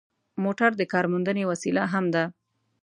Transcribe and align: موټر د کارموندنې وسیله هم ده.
موټر 0.43 0.69
د 0.77 0.81
کارموندنې 0.93 1.43
وسیله 1.51 1.83
هم 1.93 2.05
ده. 2.15 2.23